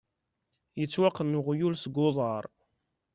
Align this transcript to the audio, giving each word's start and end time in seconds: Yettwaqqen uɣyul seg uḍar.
Yettwaqqen 0.79 1.37
uɣyul 1.39 1.73
seg 1.77 1.95
uḍar. 2.07 2.43